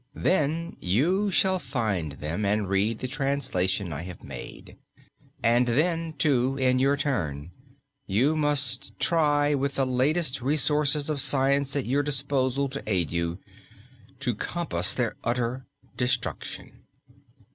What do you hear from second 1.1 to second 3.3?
shall find them and read the